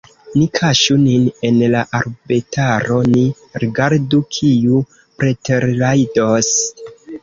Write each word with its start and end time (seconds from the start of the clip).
Ni 0.37 0.43
kaŝu 0.59 0.95
nin 1.01 1.27
en 1.49 1.59
la 1.75 1.83
arbetaro, 1.99 2.99
ni 3.13 3.29
rigardu, 3.67 4.25
kiu 4.35 4.85
preterrajdos. 5.03 6.57